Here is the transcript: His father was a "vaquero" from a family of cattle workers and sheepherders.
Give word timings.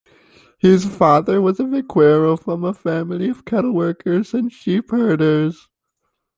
His 0.57 0.83
father 0.87 1.39
was 1.39 1.59
a 1.59 1.63
"vaquero" 1.63 2.35
from 2.35 2.63
a 2.63 2.73
family 2.73 3.29
of 3.29 3.45
cattle 3.45 3.71
workers 3.71 4.33
and 4.33 4.51
sheepherders. 4.51 5.67